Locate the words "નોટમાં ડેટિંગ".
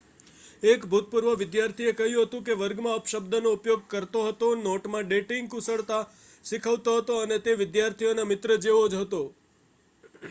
4.63-5.51